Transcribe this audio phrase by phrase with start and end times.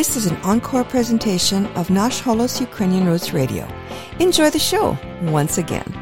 [0.00, 3.68] This is an encore presentation of Nash Holos Ukrainian Roots Radio.
[4.18, 5.99] Enjoy the show once again.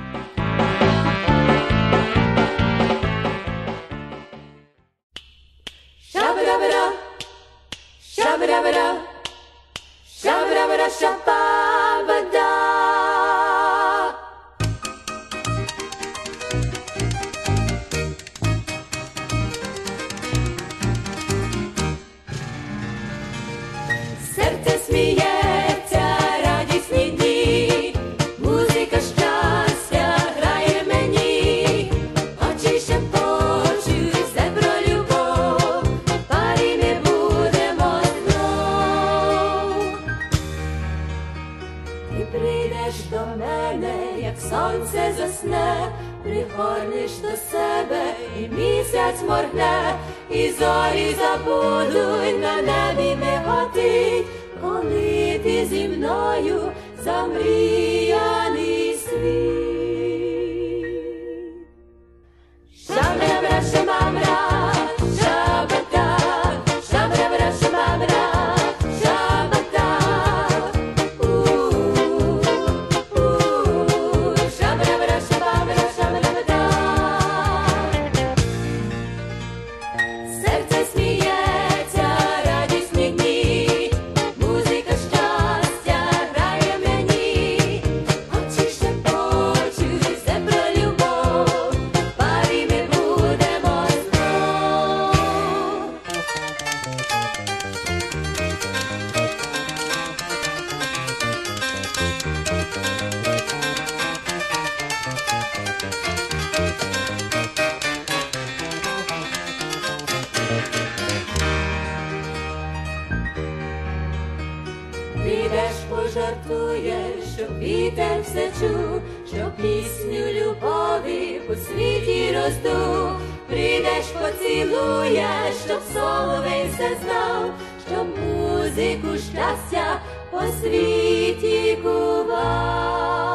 [117.60, 123.10] Вітер все чув, що пісню любові по світі розду.
[123.48, 127.50] Прийдеш, поцілуєш, щоб соловей все знав,
[127.86, 133.27] щоб музику щастя по світі кував.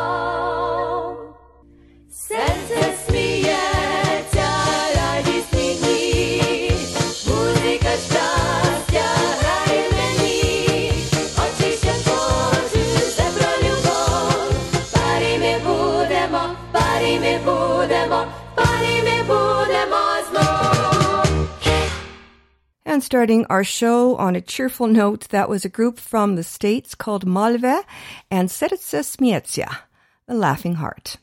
[22.93, 26.95] And starting our show on a cheerful note, that was a group from the States
[26.95, 27.83] called Malve
[28.31, 29.69] and Serce Smietsia,
[30.27, 31.19] the Laughing Heart.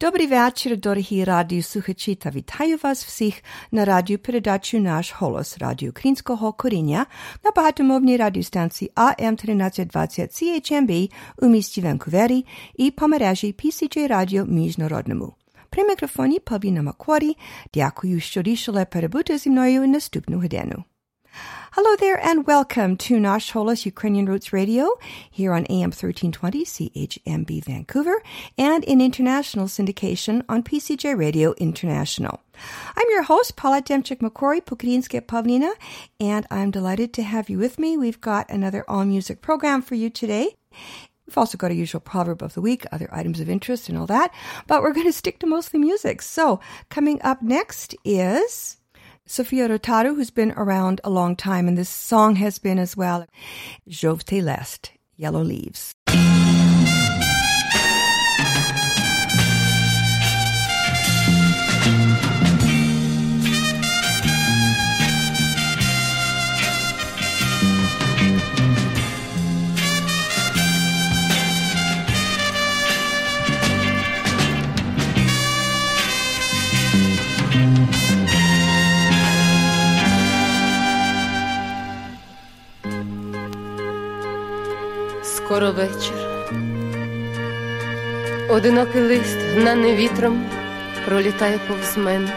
[0.00, 3.42] Добрий вечір, дорогі радіослухачі та вітаю вас всіх
[3.72, 7.06] на радіопередачу «Наш голос» радіо українського коріння
[7.44, 15.32] на багатомовній радіостанції AM 1320 CHMB у місті Ванкувері і по мережі PCJ Радіо Міжнародному.
[15.69, 17.37] При микрофоні Павліна Макворі.
[17.73, 20.83] Дякую, що рішили перебути зі мною наступну годину.
[21.71, 24.85] Hello there and welcome to Nash Holos Ukrainian Roots Radio
[25.29, 28.17] here on AM 1320 CHMB Vancouver
[28.57, 32.41] and in international syndication on PCJ Radio International.
[32.97, 35.71] I'm your host, Paula Demchik Macquarie, Pukarinska Pavlina,
[36.19, 37.95] and I'm delighted to have you with me.
[37.95, 40.55] We've got another all music program for you today.
[41.29, 44.07] We've also got a usual proverb of the week, other items of interest and all
[44.07, 44.33] that,
[44.65, 46.23] but we're going to stick to mostly music.
[46.23, 46.59] So
[46.89, 48.77] coming up next is
[49.27, 53.27] Sofia Rotaru, who's been around a long time, and this song has been as well.
[53.87, 55.93] Jove te Lest, Yellow Leaves.
[85.49, 86.13] Скоро вечір.
[88.49, 90.45] Одинокий лист, гнаний вітром,
[91.05, 92.29] пролітає повз мене.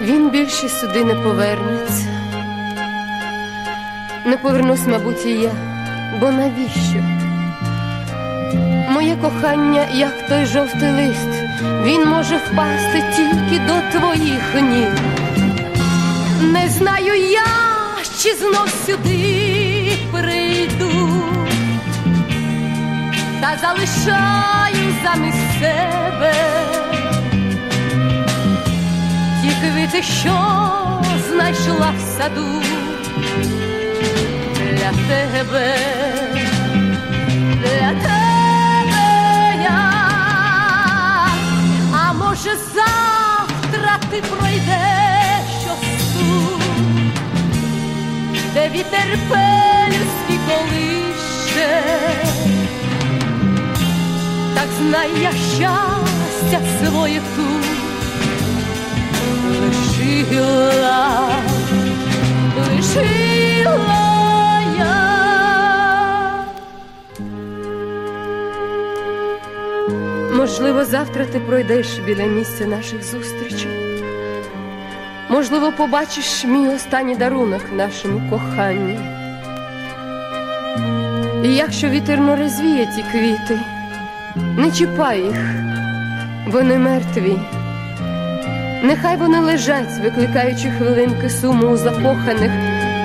[0.00, 2.06] Він більше сюди не повернеться.
[4.26, 5.52] Не повернусь, мабуть, і я,
[6.20, 7.04] бо навіщо?
[8.90, 11.30] Моє кохання, як той жовтий лист,
[11.84, 14.88] він може впасти тільки до твоїх ніг.
[16.42, 17.46] Не знаю я,
[18.22, 19.37] чи знов сюди
[23.48, 26.34] та залишаю замість себе
[29.42, 30.60] ті квіти, що
[31.28, 32.62] знайшла в саду.
[34.58, 35.76] для тебе,
[37.62, 39.06] для тебе
[39.62, 39.92] я,
[41.92, 46.16] а може завтра ти пройдеш щось
[48.54, 51.82] де вітер пелюстки колише,
[52.52, 52.67] так
[54.78, 57.64] знай я щастя своє тут
[59.60, 61.30] лишила,
[62.76, 64.08] лишила.
[70.32, 74.04] Можливо, завтра ти пройдеш біля місця наших зустрічей.
[75.28, 78.98] Можливо, побачиш мій останній дарунок нашому коханню.
[81.44, 83.60] І якщо вітерно розвіє ті квіти,
[84.56, 85.40] не чіпай їх,
[86.46, 87.38] вони мертві.
[88.82, 92.52] Нехай вони лежать, викликаючи хвилинки суму у закоханих,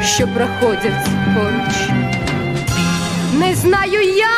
[0.03, 1.89] що проходять поруч.
[3.39, 4.37] Не знаю я,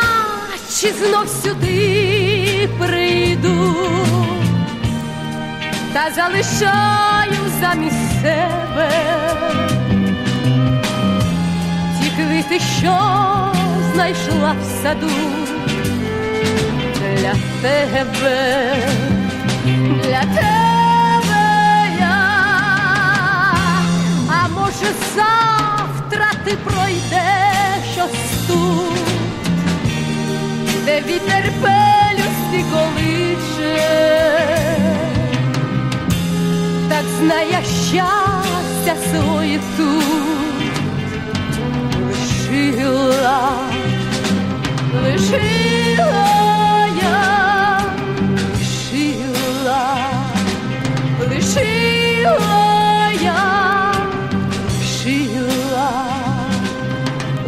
[0.79, 3.75] чи знов сюди прийду,
[5.93, 8.89] та залишаю замість себе
[12.01, 12.97] ті квіти, що
[13.93, 15.34] знайшла в саду
[17.25, 18.75] для тебе,
[20.03, 20.55] для тебе
[24.29, 29.07] а може завтра ти пройдеш ось тут,
[30.85, 33.79] де вітер пелюсті колише,
[36.89, 40.05] так знає щастя своє тут.
[42.11, 43.51] Лишила,
[45.03, 46.44] лишила
[52.24, 53.94] лишила я,
[54.80, 55.90] лишила,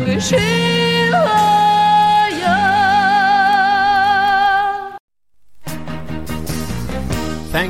[0.06, 0.75] лишила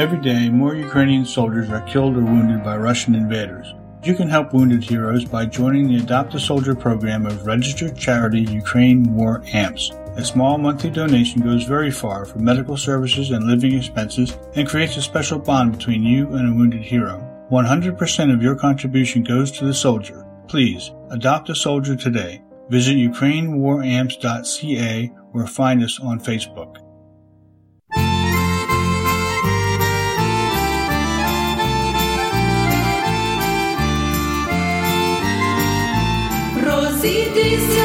[0.00, 3.74] Every day, more Ukrainian soldiers are killed or wounded by Russian invaders.
[4.02, 8.46] You can help wounded heroes by joining the Adopt a Soldier program of registered charity
[8.50, 9.90] Ukraine War AMPS.
[10.16, 14.96] A small monthly donation goes very far for medical services and living expenses and creates
[14.96, 17.22] a special bond between you and a wounded hero.
[17.50, 20.24] 100% of your contribution goes to the soldier.
[20.48, 22.40] Please, adopt a soldier today.
[22.70, 26.78] Visit ukrainewaramps.ca or find us on Facebook.
[37.00, 37.79] see this.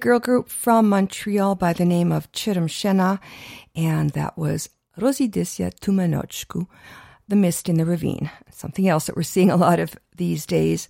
[0.00, 3.20] girl group from Montreal by the name of Chiram Shena,
[3.76, 6.66] and that was Rosidisya Tumanochku,
[7.28, 10.88] The Mist in the Ravine, something else that we're seeing a lot of these days.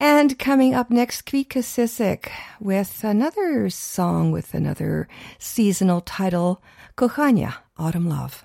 [0.00, 2.28] And coming up next, Kvika Sisik
[2.60, 6.62] with another song with another seasonal title,
[6.96, 8.44] Kohanya, Autumn Love.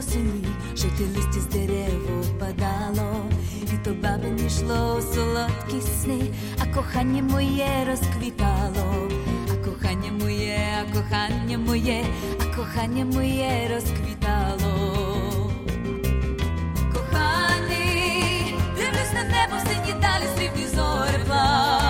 [0.00, 3.30] восени, жити листя з дерев падало
[3.62, 6.20] і то бабині йшло у солодкі сни,
[6.58, 9.08] а кохання моє розквітало,
[9.52, 12.04] а кохання моє, а кохання моє,
[12.40, 14.72] а кохання моє розквітало.
[16.92, 21.89] Коханий, дивлюсь на небо сині далі срібні зорепла.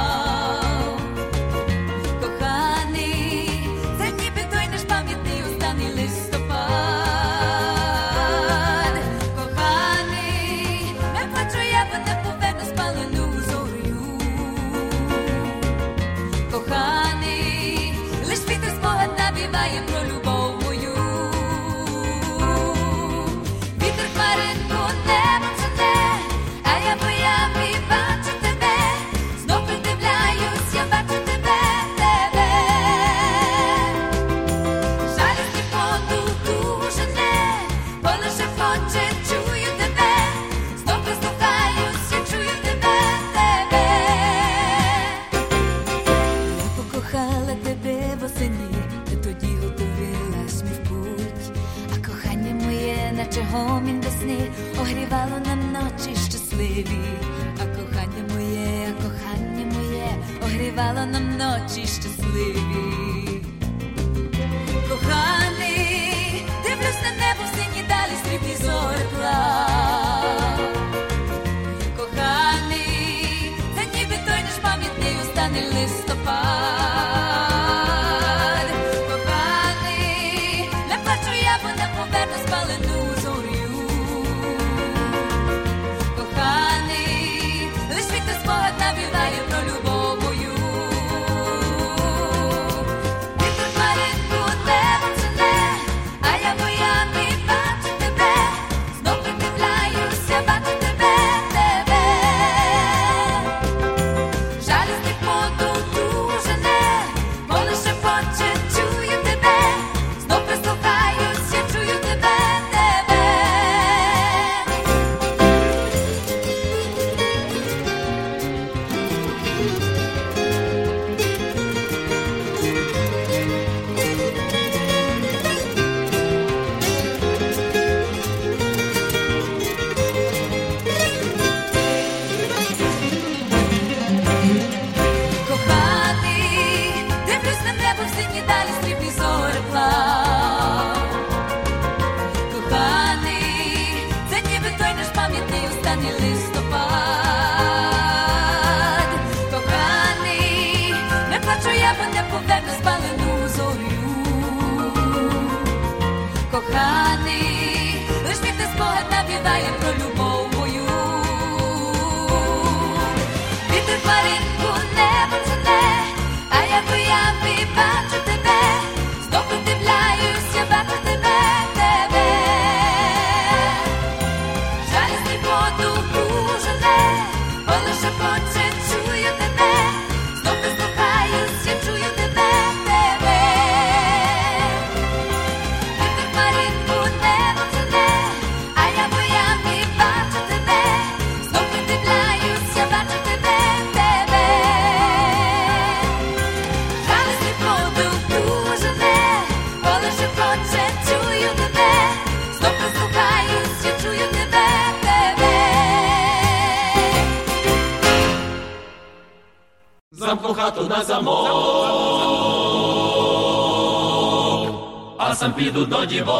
[216.11, 216.39] Vojvo.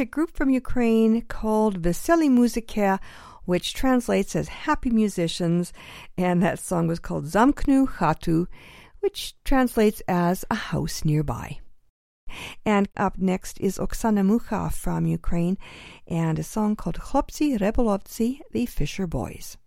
[0.00, 2.98] a group from Ukraine called Veseli Muzika,
[3.44, 5.74] which translates as Happy Musicians,
[6.16, 8.46] and that song was called Zamknu Chatu,
[9.00, 11.60] which translates as A House Nearby.
[12.64, 15.58] And up next is Oksana Mukha from Ukraine
[16.06, 19.58] and a song called Chlopci Rebolovci, the Fisher Boys.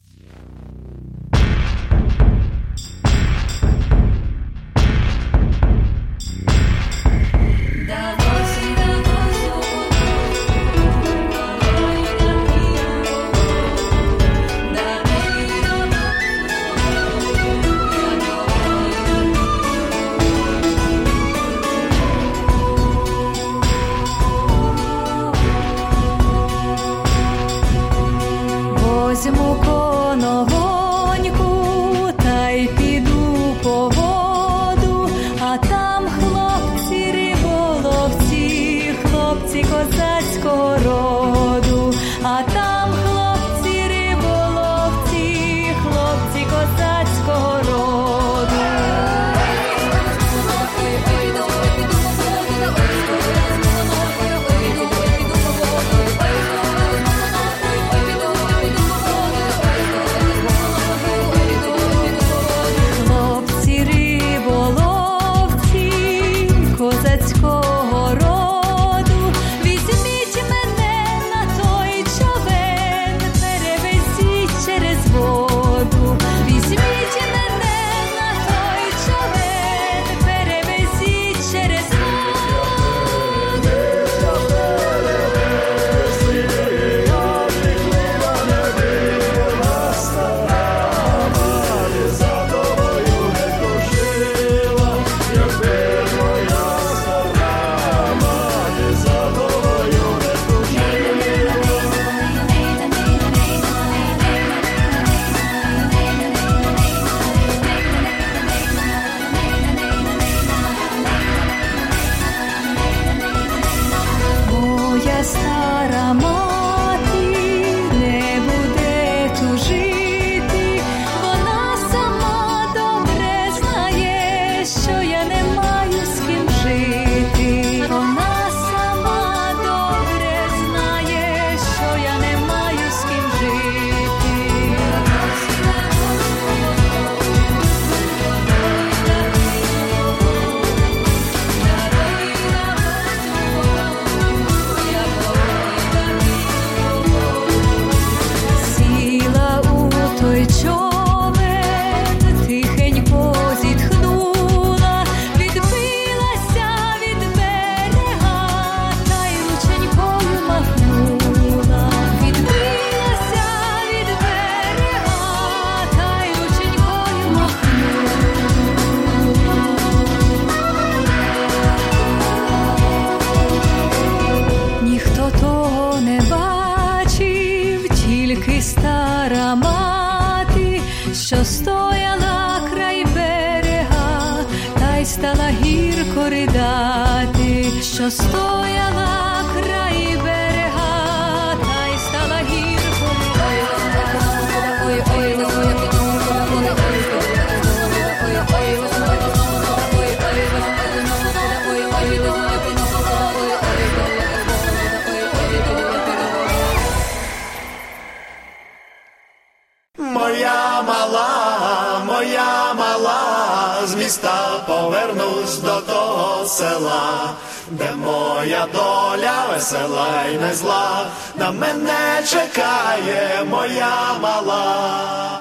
[214.04, 217.34] міста повернусь до того села,
[217.72, 225.40] де моя доля весела й не зла, на мене чекає моя мала.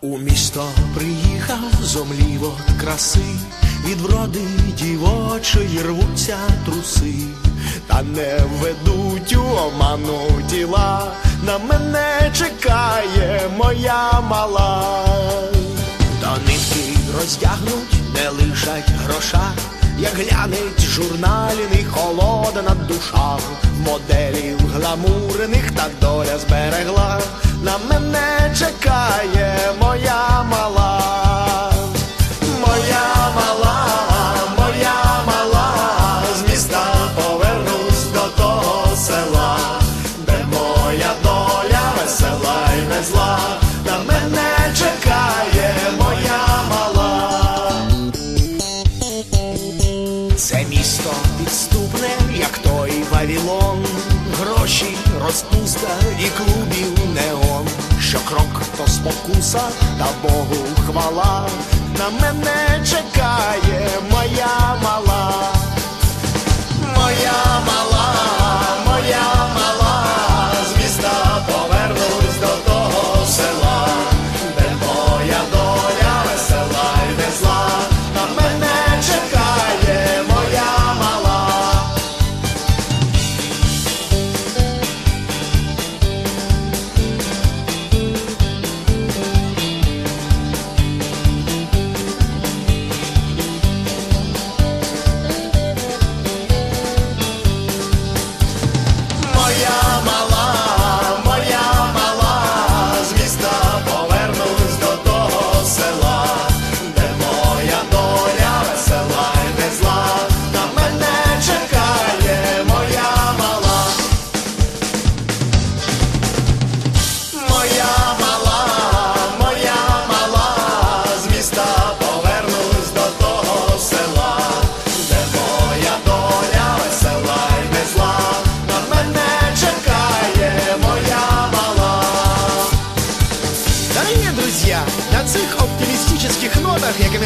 [0.00, 3.28] У місто приїхав зомлів от краси,
[3.84, 4.46] від вроди
[4.78, 7.14] дівочої рвуться труси,
[7.86, 11.12] та не ведуть у оману тіла,
[11.46, 15.55] на мене чекає моя мала.
[17.16, 19.52] Роздягнуть, не лишать гроша,
[19.98, 23.38] як глянеть журналіний холодна душа,
[23.78, 27.20] моделів гламурних так доля зберегла,
[27.62, 30.75] на мене чекає моя мала,
[59.06, 59.60] спокуса,
[59.98, 61.48] та Богу хвала,
[61.98, 62.65] на мене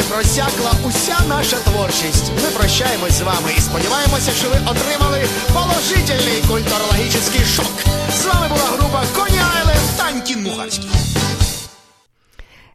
[0.00, 6.42] якими просякла уся наша творчість, ми прощаємось з вами і сподіваємося, що ви отримали положительний
[6.48, 7.72] культурологічний шок.
[8.10, 10.90] З вами була група Коні Айленд та Антін Мухарський.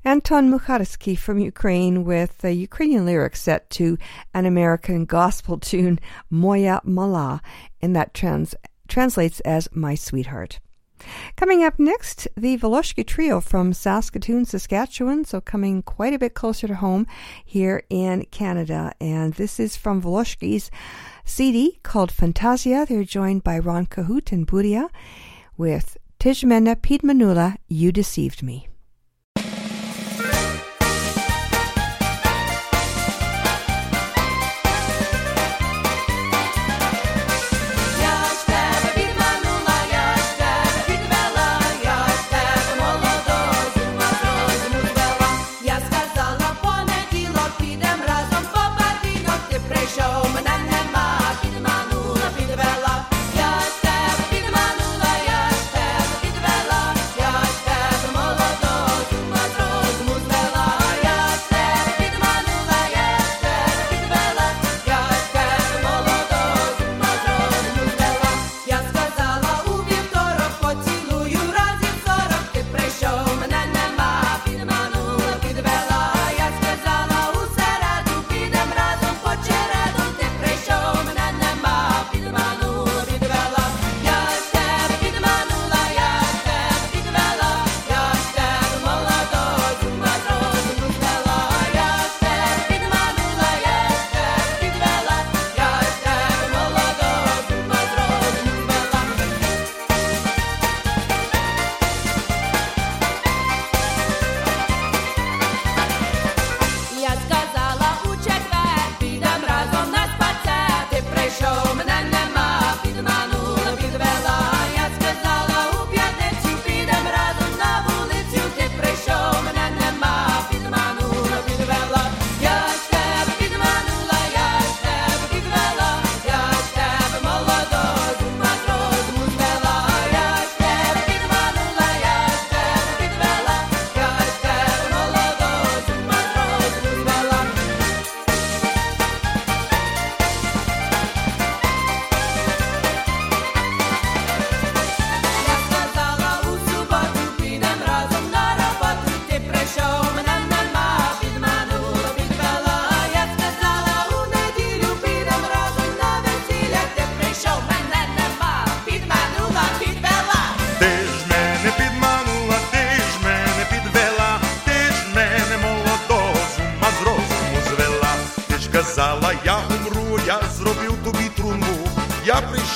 [0.04, 3.98] Anton Mukharsky from Ukraine with the Ukrainian lyrics set to
[4.34, 6.00] an American gospel tune,
[6.32, 7.40] Moya Mala,
[7.84, 8.56] and that trans-
[8.88, 10.54] translates as My Sweetheart.
[11.37, 16.67] Coming up next, the Voloshki Trio from Saskatoon, Saskatchewan, so coming quite a bit closer
[16.67, 17.07] to home
[17.45, 18.93] here in Canada.
[19.01, 20.71] And this is from Voloshki's
[21.25, 22.87] CD called Fantasia.
[22.89, 24.89] They're joined by Ron Cahoot and Buria
[25.57, 28.69] with Tijmena Piedmanula, You Deceived Me.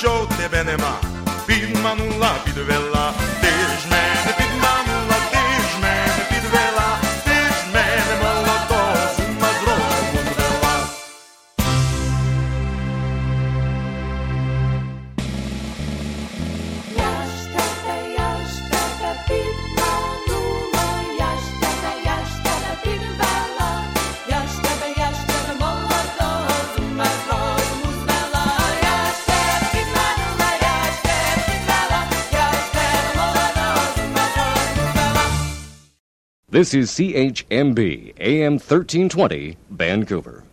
[0.01, 0.99] show de Benema,
[1.45, 2.90] Big Manula, Bill
[36.51, 40.43] This is CHMB, AM 1320, Vancouver.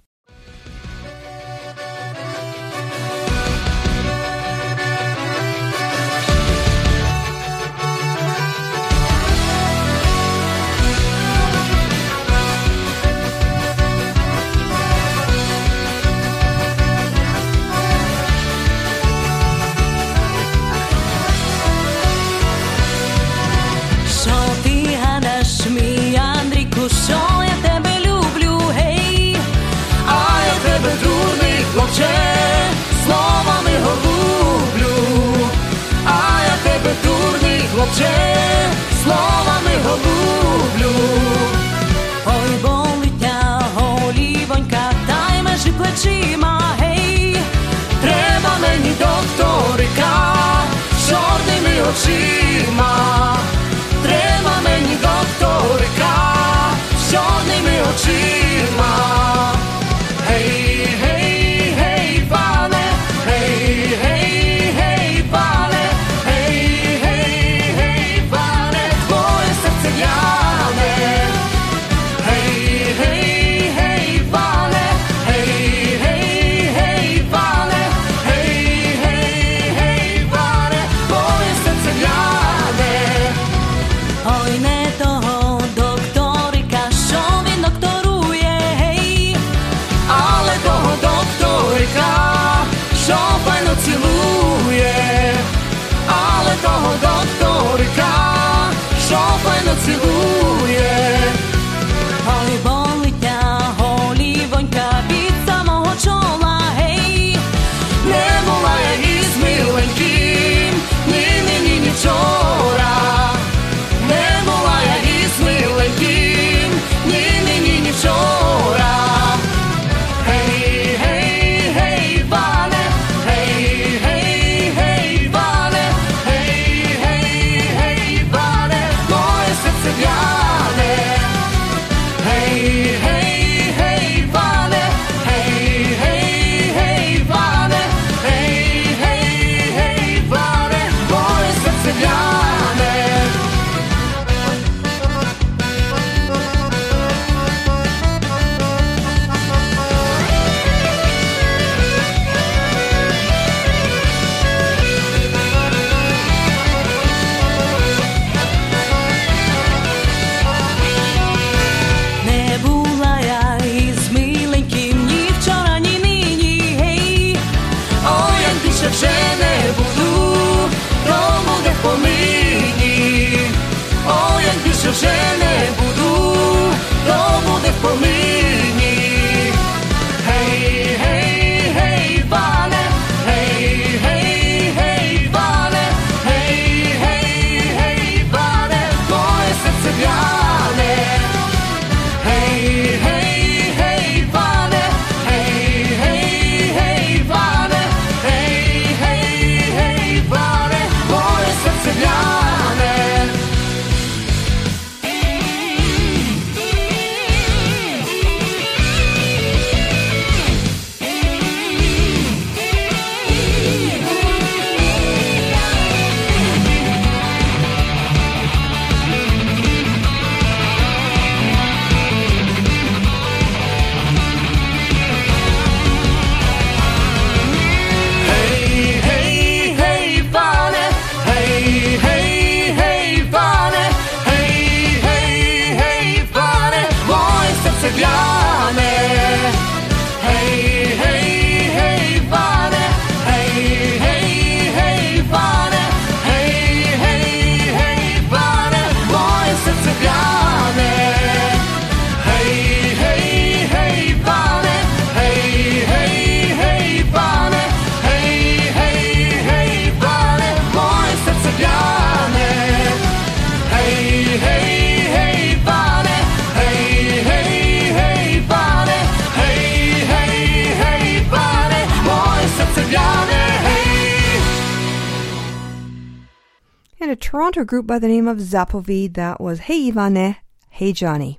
[277.68, 279.12] Group by the name of Zapovi.
[279.12, 280.36] That was Hey Ivane,
[280.70, 281.38] Hey Johnny.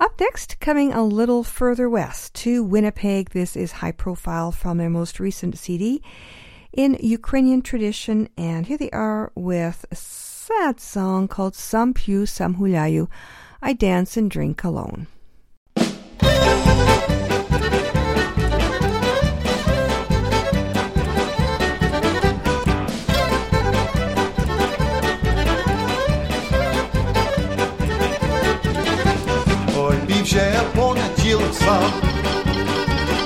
[0.00, 4.90] Up next, coming a little further west to Winnipeg, this is High Profile from their
[4.90, 6.02] most recent CD
[6.72, 12.56] in Ukrainian tradition, and here they are with a sad song called Sam Pyu Sam
[12.56, 13.08] Hulyayu,
[13.62, 15.06] I Dance and Drink Alone.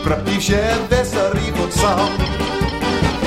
[0.02, 1.96] pra pichar dessa Riboca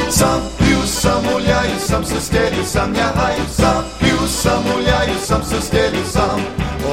[0.10, 5.62] Sam piju, sam uljaju, sam se stelju, sam jahaju Sam piju, sam uljaju, sam se
[5.62, 6.42] stelju, sam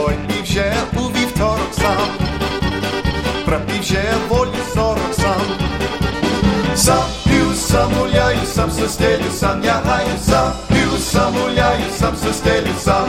[0.06, 2.08] Oj, piše o vivtorok sam
[3.46, 5.42] Propiše volje sorok sam
[6.74, 12.32] Sam piju, sam uljaju, sam se stelju, sam jahaju Sam piju, sam uljaju, sam se
[12.78, 13.06] sam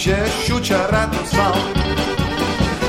[0.00, 1.54] пропіже щучарату сам.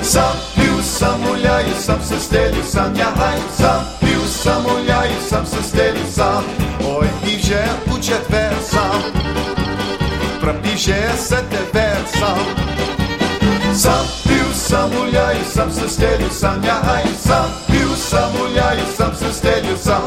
[0.03, 5.63] Сам п'ю, сам гуляю, сам се стелю, сам лягаю, сам п'ю, сам гуляю, сам се
[5.63, 6.43] стелю, сам.
[6.85, 9.03] Ой, біже у четвер сам,
[10.41, 12.39] пропіже се тепер сам.
[13.75, 19.33] Сам п'ю, сам гуляю, сам се стелю, сам лягаю, сам п'ю, сам гуляю, сам се
[19.33, 20.03] стелю, сам.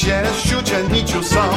[0.00, 1.54] sierściuczeniciu sam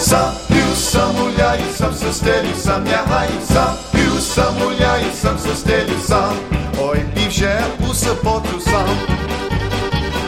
[0.00, 6.34] Zapił sam, uliaj sam, zestelił sam, jahaj Zapił sam, uliaj sam, zestelił sam
[6.82, 7.56] Oj, pił się,
[7.90, 8.88] usypoczył sam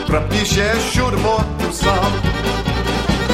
[0.07, 2.11] Prapił się, siurmotył sam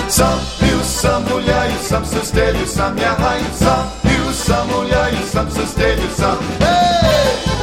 [0.09, 7.56] Zapił sam, uliaj sam, zestelił sam, jahaj Zapił sam, uliaj sam, zestelił sam Hej!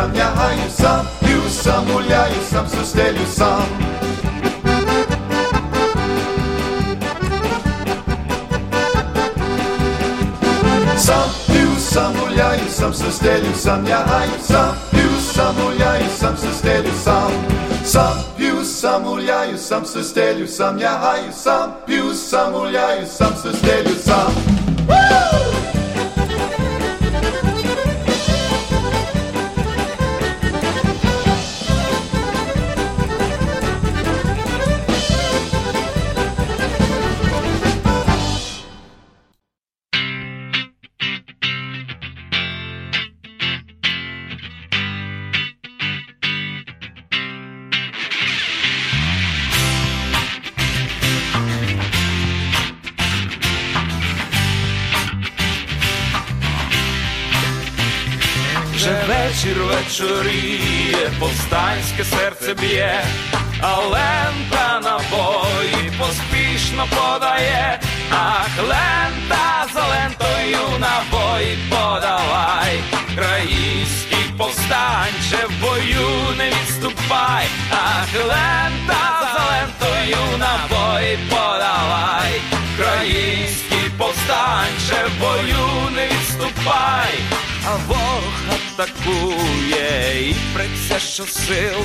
[0.00, 3.62] sam, ja haju sam, piju sam, uljaju sam, sostelju sam.
[10.98, 16.92] Sam, piju sam, uljaju sam, sostelju sam, ja haju sam, piju sam, uljaju sam, sostelju
[17.04, 17.32] sam.
[17.84, 23.94] Sam, piju sam, uljaju sam, sostelju sam, ja haju sam, piju sam, uljaju sam, sostelju
[24.04, 24.34] sam.
[24.88, 25.79] Woo!
[71.40, 72.80] Набої подавай,
[73.16, 82.40] країнський повстанче в бою не відступай, ах, лента за лентою набої подавай,
[82.78, 87.14] країнський повстанче в бою не відступай.
[87.66, 90.30] А ворог атакує.
[90.30, 91.84] І преться щосил,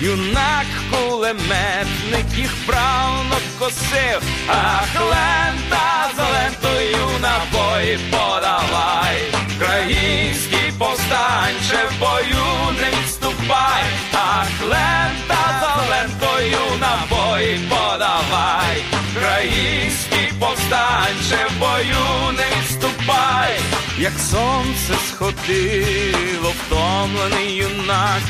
[0.00, 9.16] юнак кулеметник їх правно косив, ах, лента за лентою набої подавай,
[9.56, 18.84] Український повстанче в бою не відступай, ах, лента за лентою набої подавай,
[19.16, 20.11] Український
[20.42, 23.60] повстанче в бою не вступай,
[23.98, 28.22] як сонце сходило, втомлений юнак,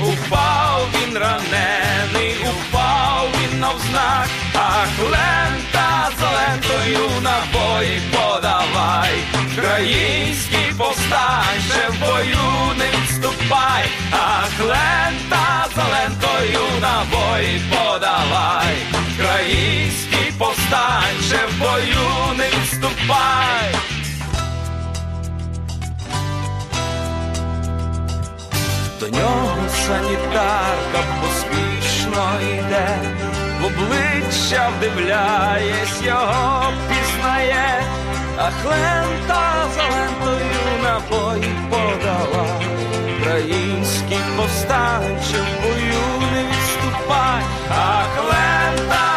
[0.00, 9.14] упав він ранений, упав він навзнак, а лента зелентою, лентою набої подавай,
[9.52, 18.76] Український повстанче в бою не вступай, а лента зелентою, лентою набої подавай,
[19.14, 23.74] Український повстанче в бою не відступай.
[29.00, 29.56] До нього
[29.86, 32.98] санітарка поспішно йде,
[33.60, 37.82] в обличчя вдивляєсь, його пізнає,
[38.38, 42.46] а хлента за лентою напої подала.
[43.20, 49.13] Український повстанче в бою не відступай, а хлента.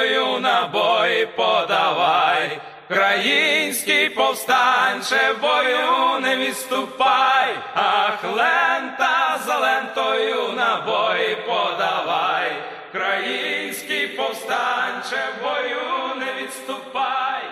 [0.00, 12.52] зброю набої подавай, Країнський повстанче бою не відступай, Ах, лента за лентою набої подавай,
[12.92, 17.42] Країнський повстанче бою не відступай.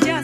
[0.00, 0.21] Yeah.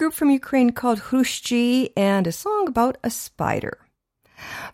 [0.00, 3.76] Group from Ukraine called Hrushchi and a song about a spider.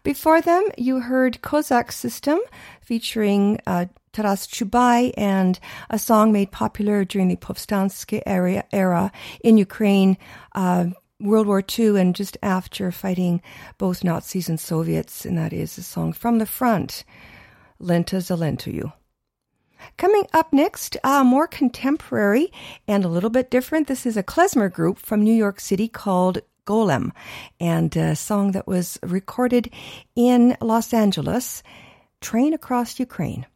[0.05, 2.39] Before them, you heard Kozak System
[2.81, 5.59] featuring uh, Taras Chubai and
[5.91, 9.11] a song made popular during the Povstansky era, era
[9.43, 10.16] in Ukraine,
[10.55, 10.87] uh,
[11.18, 13.43] World War II, and just after fighting
[13.79, 17.03] both Nazis and Soviets, and that is a song from the front,
[17.81, 18.93] Lenta Zelentuyu.
[19.97, 22.53] Coming up next, uh, more contemporary
[22.87, 23.87] and a little bit different.
[23.89, 27.12] This is a klezmer group from New York City called Golem,
[27.61, 29.70] and a song that was recorded
[30.14, 31.62] in Los Angeles,
[32.20, 33.47] Train Across Ukraine.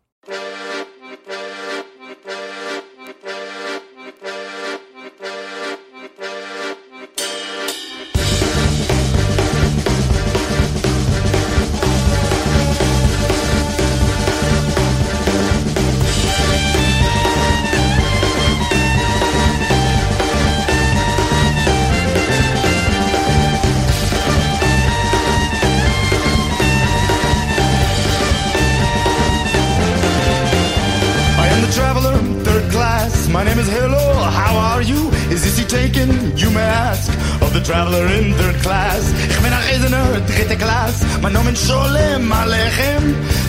[37.80, 39.02] Traveler in third class.
[39.28, 41.06] Ich bin ein Reisender, dritte Klasse.
[41.22, 43.04] Mein Name ist Sholem Aleichem.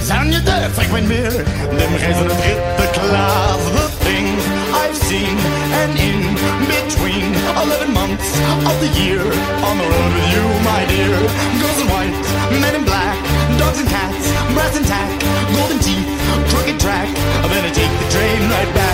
[0.05, 1.31] Zijn je de ik met mir?
[1.79, 3.69] Dem Reisender dritte Klasse.
[3.79, 4.27] The thing
[4.81, 5.37] I've seen
[5.81, 6.19] and in
[6.73, 8.29] between 11 months
[8.69, 9.21] of the year.
[9.67, 11.17] On the road with you, my dear.
[11.61, 12.17] Girls in white,
[12.61, 13.17] men in black.
[13.59, 14.25] Dogs and cats,
[14.55, 15.09] brass and tack.
[15.55, 16.09] Golden teeth,
[16.49, 17.09] crooked track.
[17.51, 18.90] Then I take the train right back.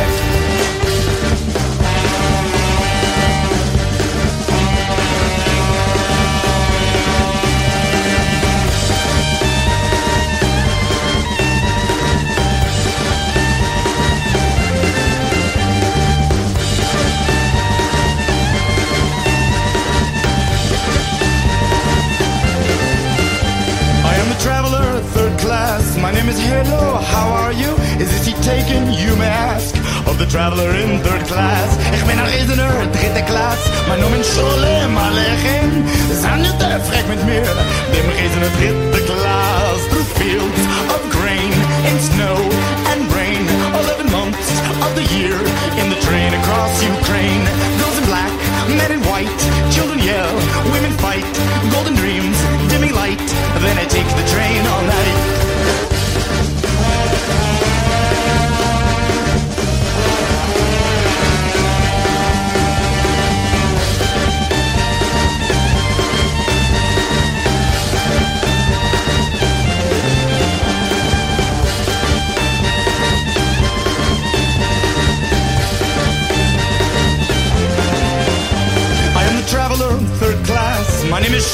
[30.28, 31.75] traveler in third class.
[31.91, 33.57] Ik ben een redener, dritte klas.
[33.88, 35.86] Mijn noem is Schole, maar leggen.
[36.21, 37.53] Zijn niet te frek met meer.
[37.91, 39.80] Dem redener, dritte klas.
[39.89, 41.53] Through fields of grain
[41.89, 42.46] and snow.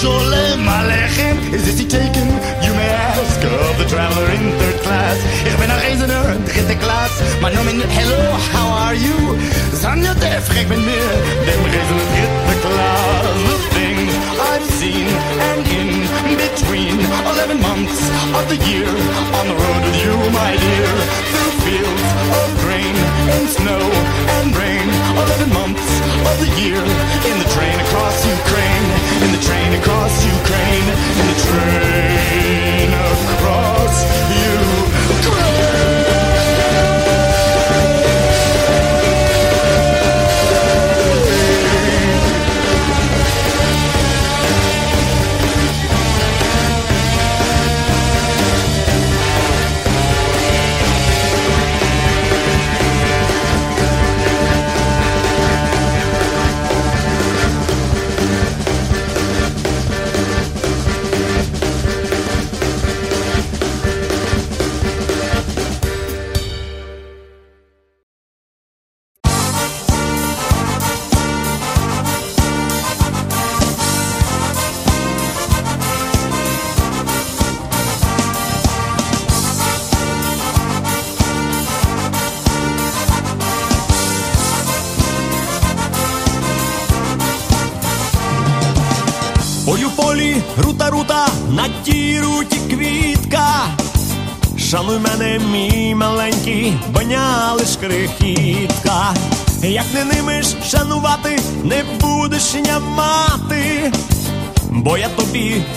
[0.03, 1.53] My name is.
[1.53, 2.27] Is this he taken?
[2.65, 5.17] You may ask of the traveler in third class.
[5.47, 7.23] Ich bin ein Reisender, dritte Klasse.
[7.41, 8.19] Mein Name ist Hello,
[8.51, 9.37] how are you?
[9.71, 11.09] Zijn je te frek met mir?
[11.47, 13.31] Dem Reisender dritte Klasse.
[13.47, 14.13] The things
[14.51, 15.07] I've seen
[15.49, 18.01] and in between 11 months
[18.35, 18.89] of the year
[19.39, 21.42] on the road with you, my dear.
[21.63, 22.03] Fields
[22.41, 22.95] of grain
[23.35, 23.79] and snow
[24.37, 24.87] and rain.
[25.15, 25.87] 11 months
[26.29, 26.83] of the year
[27.29, 28.85] in the train across Ukraine.
[29.23, 30.87] In the train across Ukraine.
[31.19, 33.95] In the train across
[34.27, 36.22] Ukraine.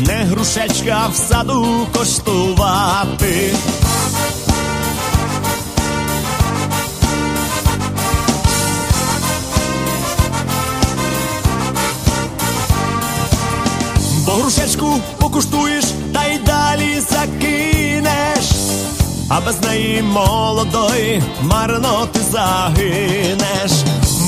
[0.01, 3.53] Не грушечка в саду коштувати.
[14.27, 15.85] Бо грушечку покуштуєш
[16.15, 18.45] та й далі закинеш,
[19.29, 23.73] а без неї молодої марно ти загинеш.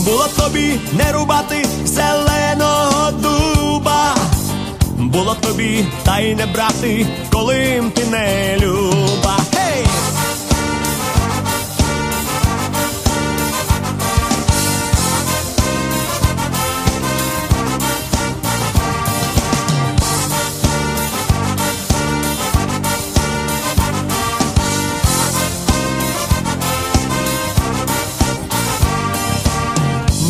[0.05, 4.15] Було тобі не рубати зеленого дуба,
[5.19, 9.37] було б тобі та й не брати, коли ти не люба.
[9.53, 9.87] Гей!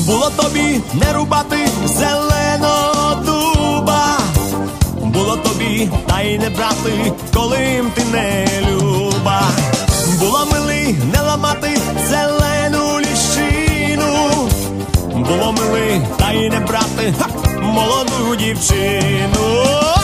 [0.06, 1.57] Було тобі не рубати
[6.38, 9.42] не брати, коли ти не люба.
[10.20, 11.80] Було мили не ламати
[12.10, 14.28] зелену ліщину,
[15.14, 17.28] було мили та й не брати ха,
[17.60, 19.97] молоду дівчину.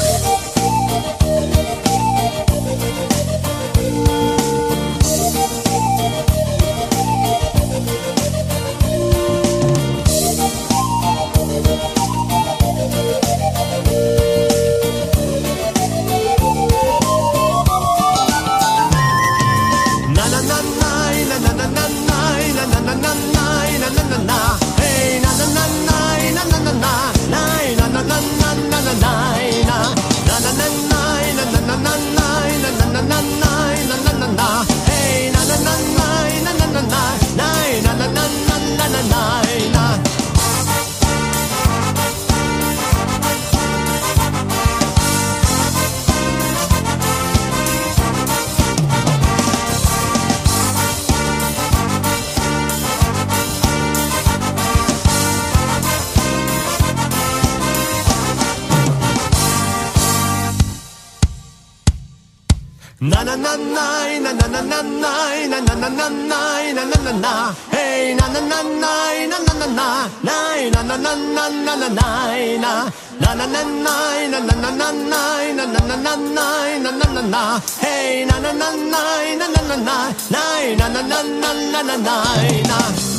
[73.45, 75.13] Na na na na na na na
[75.53, 79.03] na na na na na na na na Hey na na na na
[79.37, 79.99] na na na
[80.73, 83.14] na na na na Na na na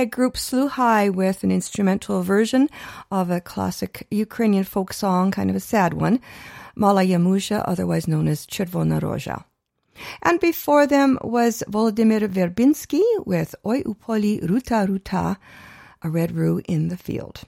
[0.00, 2.70] Winnipeg group Sluhai with an instrumental version
[3.10, 6.22] of a classic Ukrainian folk song, kind of a sad one,
[6.74, 9.44] Mala Yamusha, otherwise known as Chervona Roja.
[10.22, 15.36] And before them was Volodymyr Verbinsky with Oi Upoli Ruta Ruta,
[16.02, 17.42] a red rue in the field.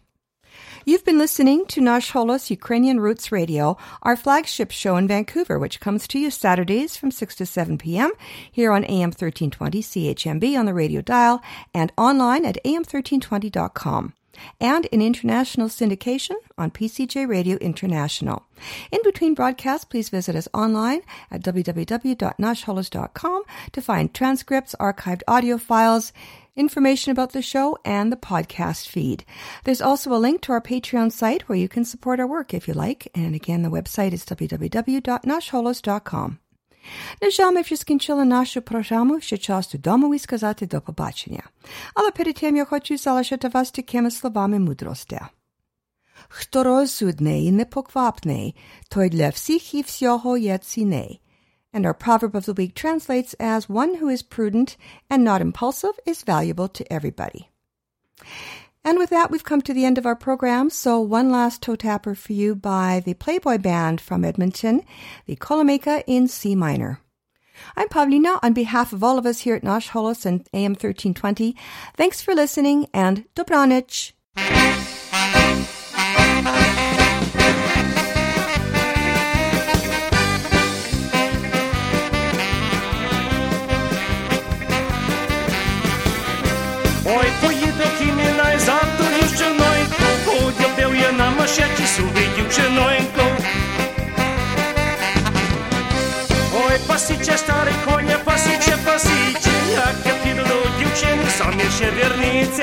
[0.84, 5.78] You've been listening to Nash Holos Ukrainian Roots Radio, our flagship show in Vancouver, which
[5.78, 8.10] comes to you Saturdays from 6 to 7 p.m.
[8.50, 11.40] here on AM 1320 CHMB on the radio dial
[11.72, 14.14] and online at am1320.com
[14.60, 18.44] and in international syndication on PCJ Radio International.
[18.90, 26.12] In between broadcasts, please visit us online at www.nashholos.com to find transcripts, archived audio files,
[26.55, 29.23] information about the show, and the podcast feed.
[29.63, 32.67] There's also a link to our Patreon site where you can support our work if
[32.67, 33.07] you like.
[33.15, 36.37] And again, the website is www.nashholos.com.
[37.21, 41.43] На жаль, ми вже скінчили нашу програму, ще час додому і сказати до побачення.
[41.93, 45.19] Але перед тим я хочу залишити вас такими словами мудрості.
[46.29, 48.55] Хто розсудний і непоквапний,
[48.89, 51.20] той для всіх і всього є цінний.
[51.72, 54.76] And our proverb of the week translates as one who is prudent
[55.08, 57.48] and not impulsive is valuable to everybody.
[58.84, 60.68] And with that, we've come to the end of our program.
[60.68, 64.82] So one last toe tapper for you by the Playboy Band from Edmonton,
[65.26, 67.00] the Kolomyika in C minor.
[67.76, 71.54] I'm Pavlina on behalf of all of us here at Nash Holos and AM 1320.
[71.96, 74.12] Thanks for listening and dobranich.
[101.38, 102.62] Są mnie się wiernicy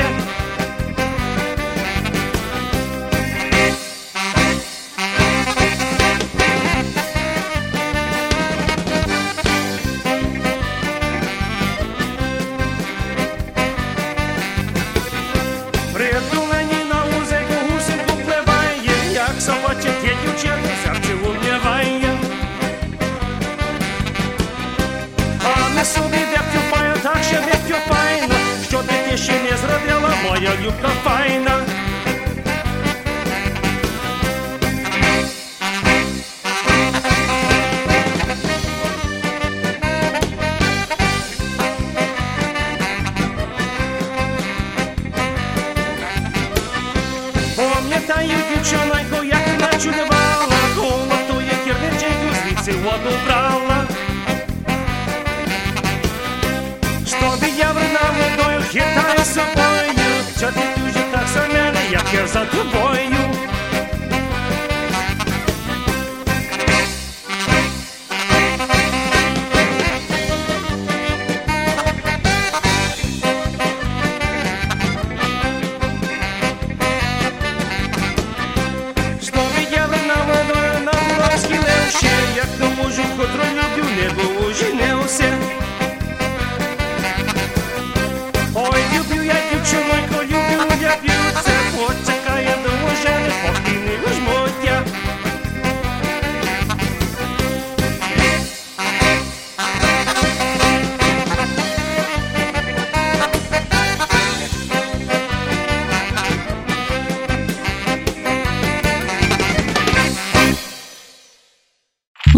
[30.41, 31.58] Eu all you can find.